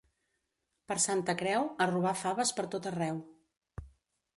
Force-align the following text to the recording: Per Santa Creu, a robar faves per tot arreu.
Per 0.93 0.97
Santa 1.03 1.37
Creu, 1.43 1.67
a 1.85 1.89
robar 1.93 2.17
faves 2.25 2.57
per 2.61 2.67
tot 2.75 2.93
arreu. 2.97 3.23